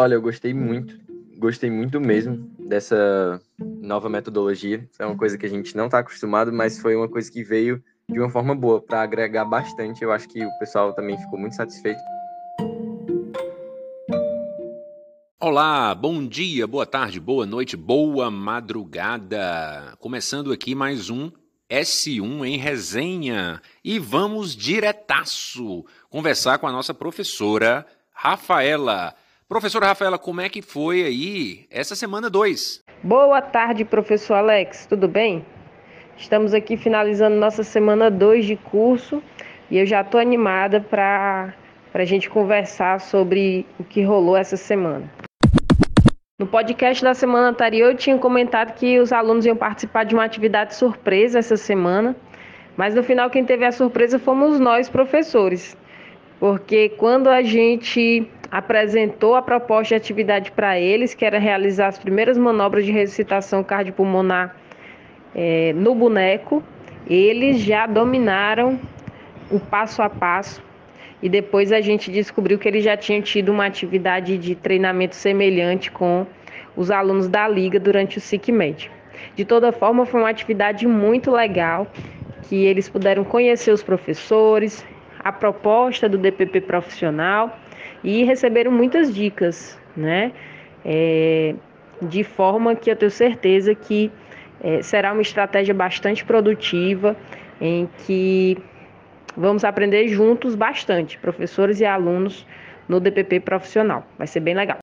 [0.00, 0.98] Olha, eu gostei muito,
[1.36, 4.88] gostei muito mesmo dessa nova metodologia.
[4.98, 7.84] É uma coisa que a gente não está acostumado, mas foi uma coisa que veio
[8.08, 10.02] de uma forma boa para agregar bastante.
[10.02, 12.00] Eu acho que o pessoal também ficou muito satisfeito.
[15.38, 19.94] Olá, bom dia, boa tarde, boa noite, boa madrugada.
[19.98, 21.30] Começando aqui mais um
[21.68, 29.14] S1 em resenha e vamos diretaço conversar com a nossa professora Rafaela.
[29.50, 32.84] Professora Rafaela, como é que foi aí essa semana 2?
[33.02, 35.44] Boa tarde, professor Alex, tudo bem?
[36.16, 39.20] Estamos aqui finalizando nossa semana 2 de curso
[39.68, 41.52] e eu já estou animada para
[41.92, 45.12] a gente conversar sobre o que rolou essa semana.
[46.38, 50.22] No podcast da semana anterior, eu tinha comentado que os alunos iam participar de uma
[50.22, 52.14] atividade surpresa essa semana,
[52.76, 55.76] mas no final quem teve a surpresa fomos nós, professores.
[56.38, 61.98] Porque quando a gente apresentou a proposta de atividade para eles, que era realizar as
[61.98, 64.56] primeiras manobras de ressuscitação cardiopulmonar
[65.34, 66.62] é, no boneco,
[67.06, 68.78] eles já dominaram
[69.50, 70.62] o passo a passo
[71.22, 75.90] e depois a gente descobriu que eles já tinham tido uma atividade de treinamento semelhante
[75.90, 76.26] com
[76.76, 78.90] os alunos da liga durante o SICMED.
[79.36, 81.86] De toda forma, foi uma atividade muito legal
[82.48, 84.84] que eles puderam conhecer os professores,
[85.18, 87.59] a proposta do DPP profissional
[88.02, 90.32] e receberam muitas dicas, né?
[90.84, 91.54] É,
[92.00, 94.10] de forma que eu tenho certeza que
[94.62, 97.16] é, será uma estratégia bastante produtiva
[97.60, 98.56] em que
[99.36, 102.46] Vamos aprender juntos bastante, professores e alunos,
[102.88, 104.04] no DPP profissional.
[104.18, 104.78] Vai ser bem legal.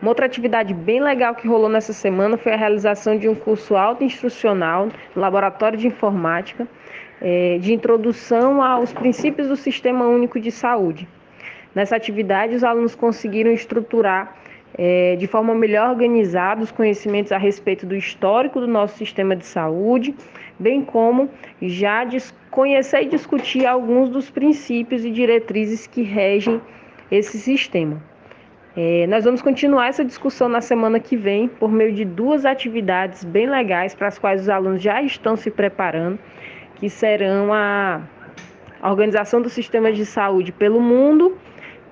[0.00, 3.76] Uma outra atividade bem legal que rolou nessa semana foi a realização de um curso
[3.76, 6.66] auto-instrucional no Laboratório de Informática,
[7.20, 11.06] é, de introdução aos princípios do Sistema Único de Saúde.
[11.74, 14.36] Nessa atividade, os alunos conseguiram estruturar
[14.76, 19.46] é, de forma melhor organizada os conhecimentos a respeito do histórico do nosso sistema de
[19.46, 20.14] saúde,
[20.58, 21.28] bem como
[21.60, 22.06] já
[22.50, 26.60] conhecer e discutir alguns dos princípios e diretrizes que regem
[27.10, 28.00] esse sistema.
[28.76, 33.22] É, nós vamos continuar essa discussão na semana que vem por meio de duas atividades
[33.22, 36.18] bem legais para as quais os alunos já estão se preparando,
[36.76, 38.02] que serão a
[38.82, 41.38] organização do sistema de saúde pelo mundo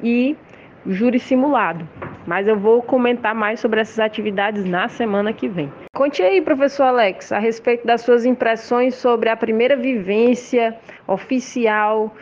[0.02, 0.36] e
[0.86, 1.88] júri simulado.
[2.26, 5.72] Mas eu vou comentar mais sobre essas atividades na semana que vem.
[5.94, 10.76] Conte aí, professor Alex, a respeito das suas impressões sobre a primeira vivência
[11.06, 12.14] oficial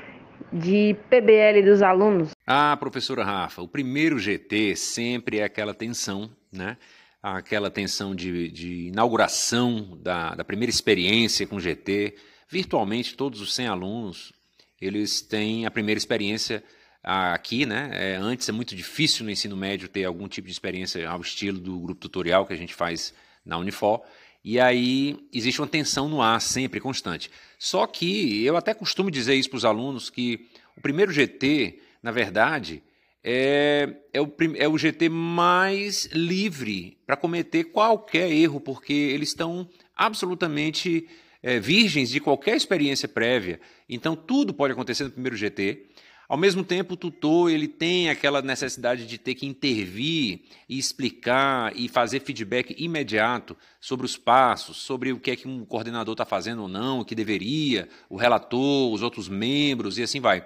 [0.52, 2.30] de PBL dos alunos.
[2.46, 6.76] Ah, professora Rafa, o primeiro GT sempre é aquela tensão, né?
[7.22, 12.16] Aquela tensão de, de inauguração da, da primeira experiência com GT.
[12.48, 14.32] Virtualmente, todos os 100 alunos,
[14.80, 16.64] eles têm a primeira experiência
[17.03, 17.91] aqui, né?
[17.93, 21.59] É, antes é muito difícil no ensino médio ter algum tipo de experiência ao estilo
[21.59, 24.03] do grupo tutorial que a gente faz na Unifor.
[24.43, 27.31] E aí existe uma tensão no ar sempre constante.
[27.59, 32.10] Só que eu até costumo dizer isso para os alunos que o primeiro GT, na
[32.10, 32.83] verdade,
[33.22, 39.69] é, é, o, é o GT mais livre para cometer qualquer erro, porque eles estão
[39.94, 41.06] absolutamente
[41.43, 43.60] é, virgens de qualquer experiência prévia.
[43.89, 45.87] Então tudo pode acontecer no primeiro GT.
[46.30, 51.72] Ao mesmo tempo, o tutor ele tem aquela necessidade de ter que intervir e explicar
[51.74, 56.24] e fazer feedback imediato sobre os passos, sobre o que é que um coordenador está
[56.24, 60.44] fazendo ou não, o que deveria, o relator, os outros membros e assim vai.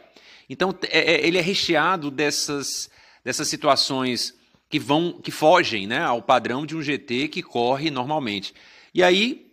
[0.48, 2.90] Então, é, é, ele é recheado dessas,
[3.22, 4.34] dessas situações
[4.70, 8.54] que vão, que fogem né, ao padrão de um GT que corre normalmente.
[8.94, 9.52] E aí,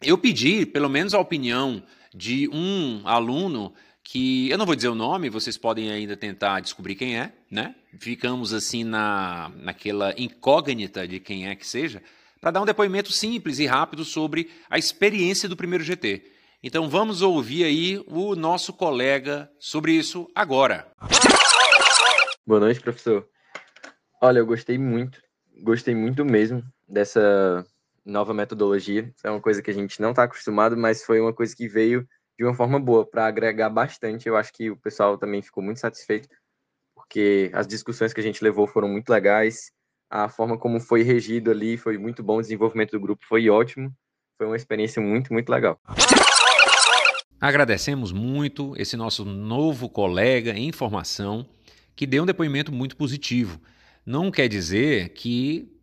[0.00, 1.82] eu pedi, pelo menos, a opinião
[2.14, 3.74] de um aluno
[4.08, 7.74] que eu não vou dizer o nome, vocês podem ainda tentar descobrir quem é, né?
[7.98, 12.00] Ficamos assim na, naquela incógnita de quem é que seja,
[12.40, 16.22] para dar um depoimento simples e rápido sobre a experiência do primeiro GT.
[16.62, 20.86] Então vamos ouvir aí o nosso colega sobre isso agora.
[22.46, 23.26] Boa noite, professor.
[24.22, 25.20] Olha, eu gostei muito,
[25.64, 27.66] gostei muito mesmo dessa
[28.04, 29.12] nova metodologia.
[29.24, 32.06] É uma coisa que a gente não está acostumado, mas foi uma coisa que veio
[32.38, 34.28] de uma forma boa, para agregar bastante.
[34.28, 36.28] Eu acho que o pessoal também ficou muito satisfeito,
[36.94, 39.72] porque as discussões que a gente levou foram muito legais,
[40.10, 43.92] a forma como foi regido ali foi muito bom, o desenvolvimento do grupo foi ótimo,
[44.36, 45.80] foi uma experiência muito, muito legal.
[47.40, 51.46] Agradecemos muito esse nosso novo colega em formação,
[51.94, 53.60] que deu um depoimento muito positivo.
[54.04, 55.75] Não quer dizer que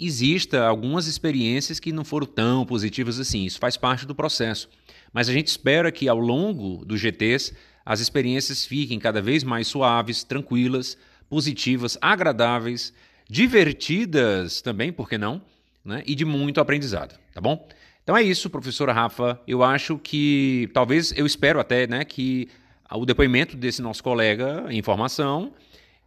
[0.00, 4.68] exista algumas experiências que não foram tão positivas assim, isso faz parte do processo.
[5.12, 7.54] Mas a gente espera que ao longo dos GTs
[7.84, 10.96] as experiências fiquem cada vez mais suaves, tranquilas,
[11.28, 12.92] positivas, agradáveis,
[13.28, 15.42] divertidas também, por que não?
[15.84, 16.02] Né?
[16.06, 17.68] E de muito aprendizado, tá bom?
[18.02, 19.40] Então é isso, professora Rafa.
[19.46, 22.48] Eu acho que, talvez, eu espero até né, que
[22.90, 25.52] o depoimento desse nosso colega em formação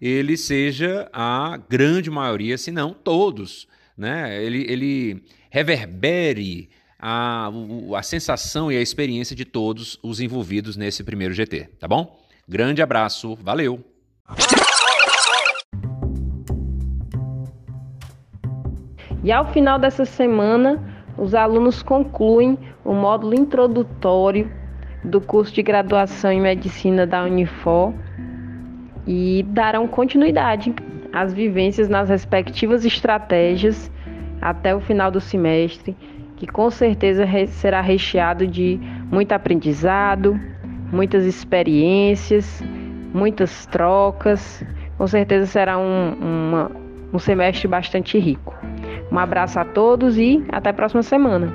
[0.02, 4.44] ele seja a grande maioria, se não todos, né?
[4.44, 6.70] ele, ele reverbere
[7.00, 7.50] a,
[7.96, 12.20] a sensação e a experiência de todos os envolvidos nesse primeiro GT, tá bom?
[12.48, 13.84] Grande abraço, valeu!
[19.24, 20.82] E ao final dessa semana,
[21.18, 24.52] os alunos concluem o módulo introdutório
[25.04, 27.94] do curso de graduação em medicina da Unifor
[29.06, 30.74] e darão continuidade
[31.14, 33.92] às vivências nas respectivas estratégias
[34.42, 35.96] até o final do semestre,
[36.36, 38.80] que com certeza será recheado de
[39.10, 40.38] muito aprendizado,
[40.92, 42.62] muitas experiências,
[43.14, 44.66] muitas trocas.
[44.98, 46.72] Com certeza será um, uma,
[47.14, 48.54] um semestre bastante rico.
[49.12, 51.54] Um abraço a todos e até a próxima semana.